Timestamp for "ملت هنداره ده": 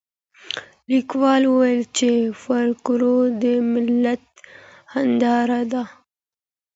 3.71-5.83